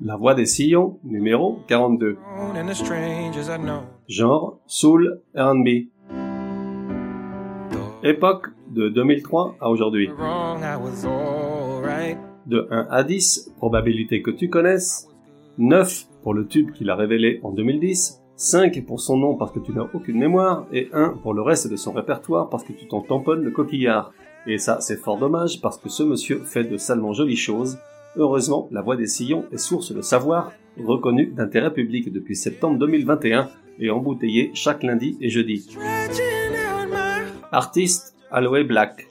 [0.00, 2.18] La voix des sillons, numéro 42.
[4.06, 5.88] Genre, soul, R&B.
[8.04, 10.08] Époque, de 2003 à aujourd'hui.
[12.46, 15.08] De 1 à 10, probabilité que tu connaisses.
[15.58, 18.22] 9 pour le tube qu'il a révélé en 2010.
[18.36, 20.66] 5 pour son nom parce que tu n'as aucune mémoire.
[20.72, 24.12] Et 1 pour le reste de son répertoire parce que tu t'en tamponnes le coquillard.
[24.46, 27.78] Et ça, c'est fort dommage parce que ce monsieur fait de salement jolies choses.
[28.16, 33.48] Heureusement, la voix des sillons est source de savoir, reconnue d'intérêt public depuis septembre 2021
[33.80, 35.66] et embouteillée chaque lundi et jeudi.
[37.50, 39.08] Artiste, Aloe Black.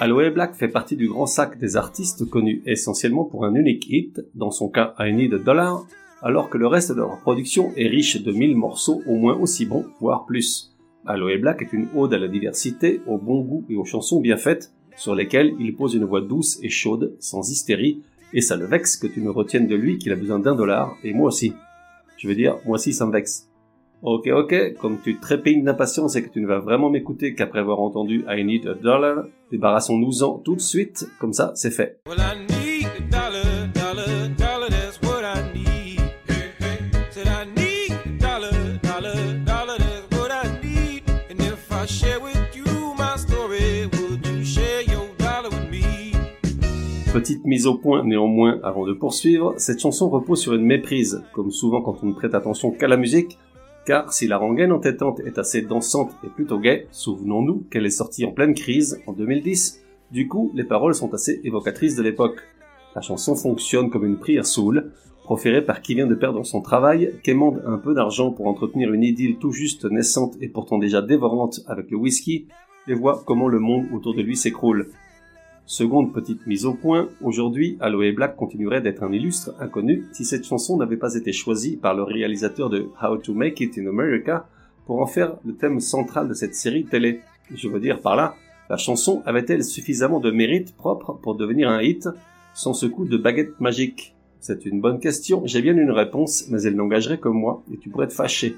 [0.00, 4.20] Aloe Black fait partie du grand sac des artistes connus essentiellement pour un unique hit,
[4.34, 5.84] dans son cas I Need a Dollar,
[6.22, 9.66] alors que le reste de leur production est riche de mille morceaux au moins aussi
[9.66, 10.71] bons, voire plus.
[11.06, 14.36] Aloe Black est une ode à la diversité, au bon goût et aux chansons bien
[14.36, 18.66] faites, sur lesquelles il pose une voix douce et chaude, sans hystérie, et ça le
[18.66, 21.54] vexe que tu me retiennes de lui qu'il a besoin d'un dollar, et moi aussi.
[22.18, 23.48] Je veux dire, moi aussi ça me vexe.
[24.02, 27.80] Ok, ok, comme tu trépignes d'impatience et que tu ne vas vraiment m'écouter qu'après avoir
[27.80, 32.00] entendu I need a dollar, débarrassons-nous-en tout de suite, comme ça c'est fait.
[47.12, 51.50] Petite mise au point néanmoins avant de poursuivre, cette chanson repose sur une méprise, comme
[51.50, 53.38] souvent quand on ne prête attention qu'à la musique,
[53.84, 58.24] car si la rengaine entêtante est assez dansante et plutôt gaie, souvenons-nous qu'elle est sortie
[58.24, 62.40] en pleine crise en 2010, du coup les paroles sont assez évocatrices de l'époque.
[62.94, 67.12] La chanson fonctionne comme une prière soul, proférée par qui vient de perdre son travail,
[67.22, 71.60] quémande un peu d'argent pour entretenir une idylle tout juste naissante et pourtant déjà dévorante
[71.66, 72.46] avec le whisky,
[72.88, 74.88] et voit comment le monde autour de lui s'écroule.
[75.72, 80.44] Seconde petite mise au point, aujourd'hui, Aloe Black continuerait d'être un illustre inconnu si cette
[80.44, 84.46] chanson n'avait pas été choisie par le réalisateur de How to Make It in America
[84.84, 87.20] pour en faire le thème central de cette série télé.
[87.54, 88.34] Je veux dire par là,
[88.68, 92.06] la chanson avait-elle suffisamment de mérite propre pour devenir un hit
[92.52, 94.14] sans ce coup de baguette magique?
[94.40, 97.88] C'est une bonne question, j'ai bien une réponse, mais elle n'engagerait que moi, et tu
[97.88, 98.56] pourrais te fâcher.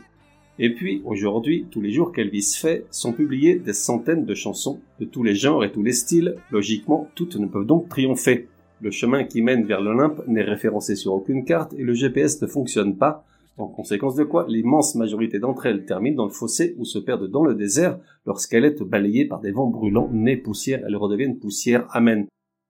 [0.58, 5.04] Et puis, aujourd'hui, tous les jours qu'Elvis fait, sont publiées des centaines de chansons de
[5.04, 6.36] tous les genres et tous les styles.
[6.52, 8.46] Logiquement, toutes ne peuvent donc triompher.
[8.80, 12.46] Le chemin qui mène vers l'Olympe n'est référencé sur aucune carte et le GPS ne
[12.46, 13.24] fonctionne pas,
[13.56, 17.30] en conséquence de quoi l'immense majorité d'entre elles terminent dans le fossé ou se perdent
[17.30, 21.86] dans le désert lorsqu'elle est balayée par des vents brûlants, nez poussière, elles redeviennent poussière,
[21.90, 22.26] amen.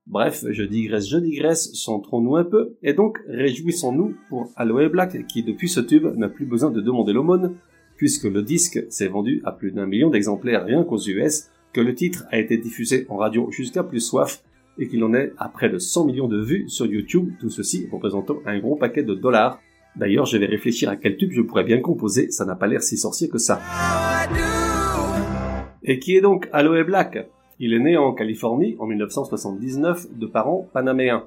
[0.06, 5.42] Bref, je digresse, je digresse, centrons-nous un peu, et donc réjouissons-nous pour Aloe Black qui
[5.42, 7.56] depuis ce tube n'a plus besoin de demander l'aumône,
[8.04, 11.94] puisque le disque s'est vendu à plus d'un million d'exemplaires rien qu'aux US, que le
[11.94, 14.42] titre a été diffusé en radio jusqu'à plus soif,
[14.76, 17.88] et qu'il en est à près de 100 millions de vues sur YouTube, tout ceci
[17.90, 19.58] représentant un gros paquet de dollars.
[19.96, 22.82] D'ailleurs, je vais réfléchir à quel tube je pourrais bien composer, ça n'a pas l'air
[22.82, 23.58] si sorcier que ça.
[25.82, 27.26] Et qui est donc Aloe Black?
[27.58, 31.24] Il est né en Californie en 1979 de parents panaméens.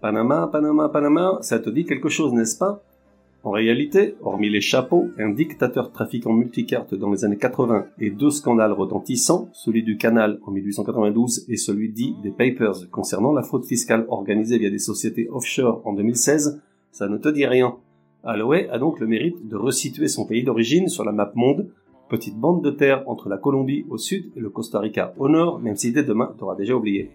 [0.00, 2.82] Panama, Panama, Panama, ça te dit quelque chose, n'est-ce pas?
[3.44, 8.30] En réalité, hormis les chapeaux, un dictateur trafiquant multicartes dans les années 80 et deux
[8.30, 13.64] scandales retentissants, celui du Canal en 1892 et celui dit des Papers concernant la fraude
[13.64, 16.60] fiscale organisée via des sociétés offshore en 2016,
[16.90, 17.76] ça ne te dit rien.
[18.24, 21.70] Aloe a donc le mérite de resituer son pays d'origine sur la map monde,
[22.08, 25.60] petite bande de terre entre la Colombie au sud et le Costa Rica au nord,
[25.60, 27.12] même si dès demain t'auras déjà oublié.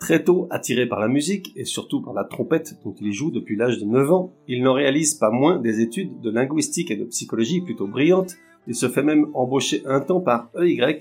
[0.00, 3.54] Très tôt attiré par la musique et surtout par la trompette dont il joue depuis
[3.54, 7.04] l'âge de 9 ans, il n'en réalise pas moins des études de linguistique et de
[7.04, 8.36] psychologie plutôt brillantes
[8.66, 10.98] et se fait même embaucher un temps par EY,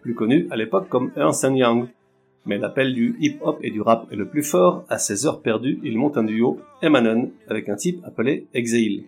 [0.00, 1.88] plus connu à l'époque comme Ernst Young.
[2.46, 5.78] Mais l'appel du hip-hop et du rap est le plus fort, à ses heures perdues,
[5.84, 9.04] il monte un duo, Emanon, avec un type appelé Exile.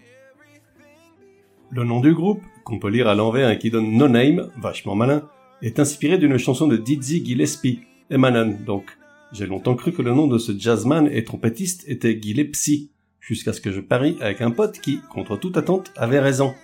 [1.70, 4.94] Le nom du groupe, qu'on peut lire à l'envers et qui donne No Name, vachement
[4.94, 5.22] malin,
[5.62, 8.98] est inspiré d'une chanson de Dizzy Gillespie, Emanon donc,
[9.32, 12.90] j'ai longtemps cru que le nom de ce jazzman et trompettiste était Gillespie,
[13.20, 16.54] jusqu'à ce que je parie avec un pote qui, contre toute attente, avait raison.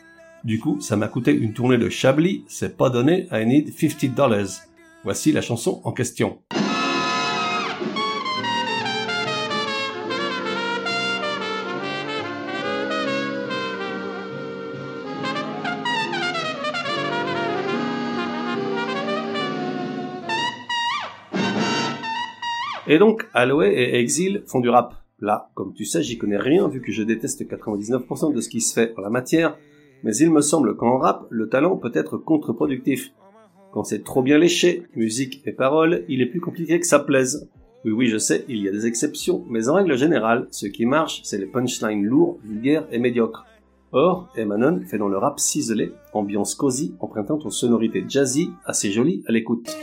[0.45, 4.15] Du coup, ça m'a coûté une tournée de Chablis, c'est pas donné, I need 50
[4.15, 4.49] dollars.
[5.05, 6.41] Voici la chanson en question.
[22.89, 24.95] Et donc, Aloe et Exil font du rap.
[25.21, 28.61] Là, comme tu sais, j'y connais rien vu que je déteste 99% de ce qui
[28.61, 29.57] se fait en la matière,
[30.05, 33.13] mais il me semble qu'en rap, le talent peut être contre-productif.
[33.73, 37.49] Quand c'est trop bien léché, musique et paroles, il est plus compliqué que ça plaise.
[37.85, 40.87] Oui, oui, je sais, il y a des exceptions, mais en règle générale, ce qui
[40.87, 43.47] marche, c'est les punchlines lourds, vulgaires et médiocres.
[43.93, 49.25] Or, Emanon fait dans le rap ciselé, ambiance cosy, empruntant aux sonorités jazzy, assez jolies
[49.27, 49.77] à l'écoute.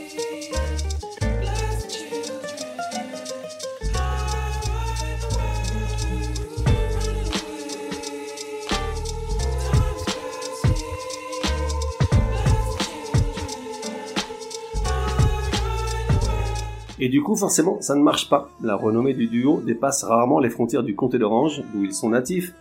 [17.04, 18.50] Et du coup, forcément, ça ne marche pas.
[18.64, 22.54] La renommée du duo dépasse rarement les frontières du comté d'Orange, d'où ils sont natifs,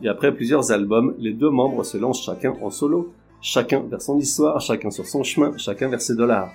[0.00, 4.16] et après plusieurs albums, les deux membres se lancent chacun en solo, chacun vers son
[4.16, 6.52] histoire, chacun sur son chemin, chacun vers ses dollars.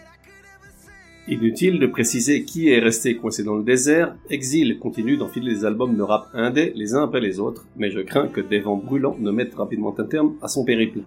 [1.28, 5.98] Inutile de préciser qui est resté coincé dans le désert, Exil continue d'enfiler des albums
[5.98, 9.18] de rap indé les uns après les autres, mais je crains que des vents brûlants
[9.20, 11.02] ne mettent rapidement un terme à son périple.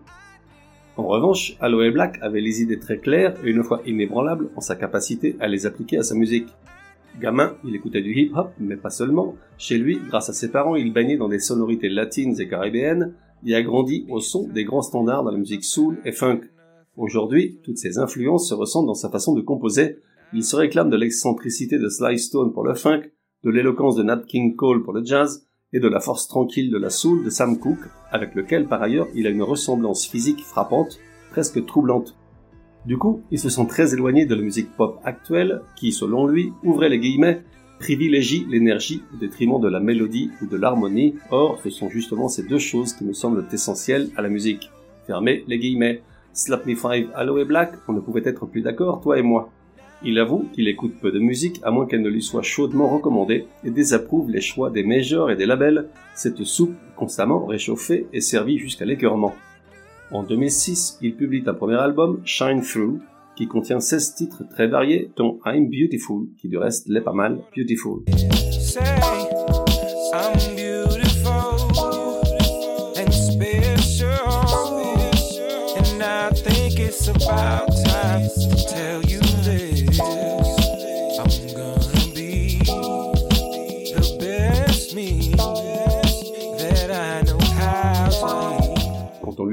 [0.96, 4.76] En revanche, Aloe Black avait les idées très claires et une fois inébranlable en sa
[4.76, 6.48] capacité à les appliquer à sa musique.
[7.20, 9.34] Gamin, il écoutait du hip-hop, mais pas seulement.
[9.58, 13.14] Chez lui, grâce à ses parents, il baignait dans des sonorités latines et caribéennes
[13.44, 16.40] et a grandi au son des grands standards dans la musique soul et funk.
[16.96, 19.98] Aujourd'hui, toutes ces influences se ressentent dans sa façon de composer.
[20.32, 23.02] Il se réclame de l'excentricité de Sly Stone pour le funk,
[23.44, 26.78] de l'éloquence de Nat King Cole pour le jazz, et de la force tranquille de
[26.78, 30.98] la soul de Sam Cooke, avec lequel par ailleurs il a une ressemblance physique frappante,
[31.30, 32.16] presque troublante.
[32.86, 36.52] Du coup, il se sent très éloigné de la musique pop actuelle qui, selon lui,
[36.62, 37.42] ouvrait les guillemets,
[37.80, 41.16] privilégie l'énergie au détriment de la mélodie ou de l'harmonie.
[41.30, 44.70] Or, ce sont justement ces deux choses qui me semblent essentielles à la musique.
[45.06, 46.02] Fermez les guillemets.
[46.32, 49.50] Slap Me Five, Aloe Black, on ne pouvait être plus d'accord, toi et moi.
[50.02, 53.46] Il avoue qu'il écoute peu de musique à moins qu'elle ne lui soit chaudement recommandée
[53.64, 58.58] et désapprouve les choix des majors et des labels, cette soupe constamment réchauffée et servie
[58.58, 59.34] jusqu'à l'écœurement.
[60.12, 63.00] En 2006, il publie un premier album, Shine Through,
[63.37, 67.40] qui contient 16 titres très variés, dont I'm Beautiful, qui du reste l'est pas mal,
[67.56, 68.02] Beautiful.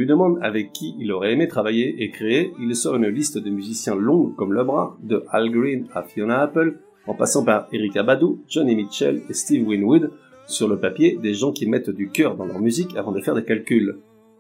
[0.04, 3.50] Lui demande avec qui il aurait aimé travailler et créer, il sort une liste de
[3.50, 8.04] musiciens longue comme le bras, de Al Green à Fiona Apple, en passant par Erika
[8.04, 10.12] Badu, Johnny Mitchell et Steve Winwood,
[10.46, 13.34] sur le papier des gens qui mettent du cœur dans leur musique avant de faire
[13.34, 13.96] des calculs.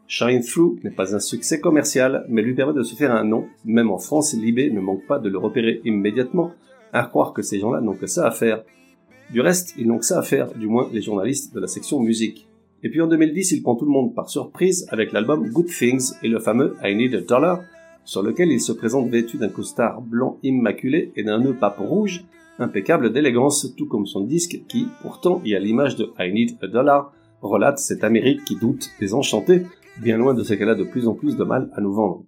[0.06, 3.46] Shine Through n'est pas un succès commercial, mais lui permet de se faire un nom,
[3.64, 6.52] même en France, Libé ne manque pas de le repérer immédiatement,
[6.92, 8.64] à croire que ces gens-là n'ont que ça à faire.
[9.32, 12.02] Du reste, ils n'ont que ça à faire, du moins les journalistes de la section
[12.02, 12.50] musique.
[12.86, 16.16] Et puis en 2010, il prend tout le monde par surprise avec l'album Good Things
[16.22, 17.62] et le fameux I Need a Dollar,
[18.04, 22.26] sur lequel il se présente vêtu d'un costard blanc immaculé et d'un nœud pape rouge,
[22.60, 26.68] impeccable d'élégance, tout comme son disque qui, pourtant, y a l'image de I Need a
[26.68, 29.64] Dollar, relate cette Amérique qui doute, désenchantée,
[30.02, 32.26] bien loin de ce qu'elle a de plus en plus de mal à nous vendre.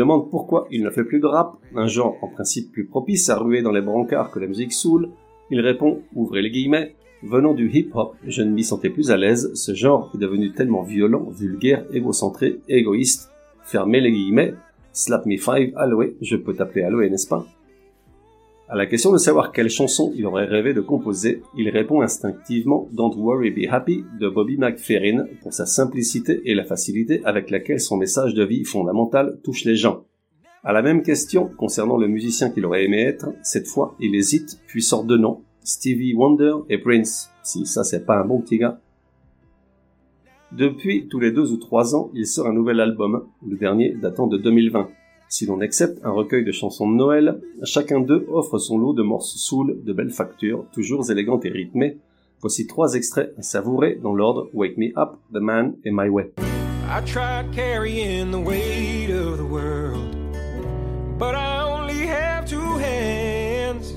[0.00, 3.36] Demande pourquoi il ne fait plus de rap, un genre en principe plus propice à
[3.36, 5.10] ruer dans les brancards que la musique soul,
[5.50, 9.52] il répond, ouvrez les guillemets, venant du hip-hop, je ne m'y sentais plus à l'aise,
[9.54, 13.30] ce genre est devenu tellement violent, vulgaire, égocentré, égoïste,
[13.62, 14.54] fermez les guillemets,
[14.92, 17.44] slap me five, Aloe, je peux t'appeler Aloe, n'est-ce pas?
[18.70, 22.88] À la question de savoir quelle chanson il aurait rêvé de composer, il répond instinctivement
[22.92, 27.80] Don't Worry Be Happy de Bobby McFerrin pour sa simplicité et la facilité avec laquelle
[27.80, 30.04] son message de vie fondamental touche les gens.
[30.62, 34.60] À la même question concernant le musicien qu'il aurait aimé être, cette fois il hésite
[34.68, 37.32] puis sort deux noms, Stevie Wonder et Prince.
[37.42, 38.78] Si ça c'est pas un bon petit gars.
[40.52, 44.28] Depuis tous les deux ou trois ans, il sort un nouvel album, le dernier datant
[44.28, 44.90] de 2020.
[45.32, 49.02] Si l'on accepte un recueil de chansons de Noël, chacun d'eux offre son lot de
[49.02, 51.98] morceaux soul de belle facture, toujours élégantes et rythmées.
[52.40, 56.32] Voici trois extraits à savourer dans l'ordre Wake Me Up, The Man et My Way.
[56.40, 60.16] I tried carrying the weight of the world,
[61.16, 63.94] but I only have two hands.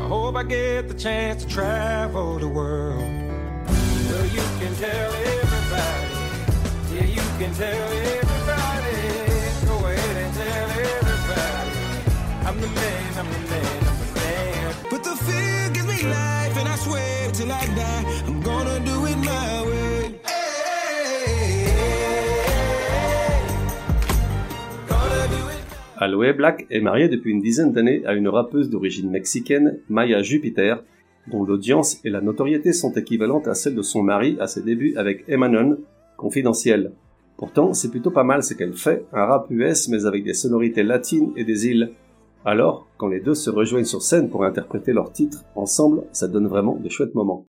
[0.00, 2.98] I hope I get the chance to travel the world.
[2.98, 6.16] Well, you can tell everybody,
[6.92, 8.31] yeah, you can tell everybody.
[26.02, 30.82] Aloe Black est mariée depuis une dizaine d'années à une rappeuse d'origine mexicaine, Maya Jupiter,
[31.30, 34.94] dont l'audience et la notoriété sont équivalentes à celles de son mari à ses débuts
[34.96, 35.78] avec Emanon,
[36.16, 36.90] confidentiel.
[37.36, 40.82] Pourtant, c'est plutôt pas mal ce qu'elle fait, un rap US mais avec des sonorités
[40.82, 41.92] latines et des îles.
[42.44, 46.48] Alors, quand les deux se rejoignent sur scène pour interpréter leurs titres ensemble, ça donne
[46.48, 47.46] vraiment de chouettes moments.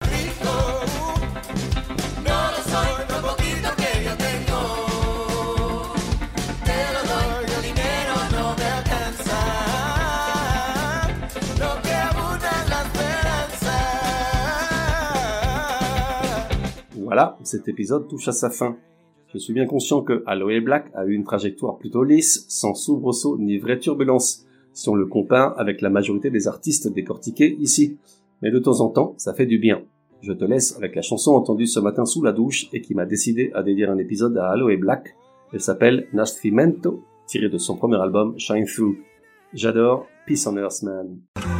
[16.96, 18.76] Voilà, cet épisode touche à sa fin.
[19.32, 23.38] Je suis bien conscient que Aloe Black a eu une trajectoire plutôt lisse, sans soubresaut
[23.38, 24.46] ni vraie turbulence,
[24.80, 27.98] si on le compare avec la majorité des artistes décortiqués ici.
[28.40, 29.82] Mais de temps en temps, ça fait du bien.
[30.22, 33.04] Je te laisse avec la chanson entendue ce matin sous la douche et qui m'a
[33.04, 35.14] décidé à dédier un épisode à Aloe Black.
[35.52, 38.96] Elle s'appelle Nascimento, tirée de son premier album Shine Through.
[39.52, 41.59] J'adore Peace on Earth Man.